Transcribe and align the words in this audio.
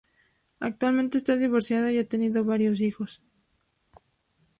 Actualmente 0.59 1.19
está 1.19 1.37
divorciada 1.37 1.91
y 1.91 1.99
ha 1.99 2.07
tenido 2.09 2.43
varios 2.43 2.79
hijos. 2.81 3.21